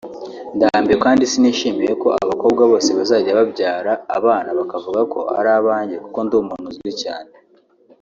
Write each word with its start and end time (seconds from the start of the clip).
’’Ndambiwe 0.55 0.95
kandi 1.05 1.23
sinishimiye 1.31 1.93
ko 2.01 2.07
abakobwa 2.23 2.61
bose 2.71 2.89
bazajya 2.97 3.37
babyara 3.39 3.91
abana 4.17 4.49
bakavuga 4.59 5.01
ko 5.13 5.19
ari 5.37 5.49
abanjye 5.59 5.95
kuko 6.05 6.19
ndi 6.23 6.33
umuntu 6.41 6.67
uzwi 6.71 6.91
cyane 7.03 7.31